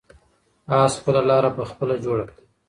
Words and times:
آس 0.81 0.93
خپله 0.99 1.21
لاره 1.29 1.49
په 1.57 1.63
خپله 1.71 1.95
جوړه 2.05 2.25
کړه. 2.29 2.41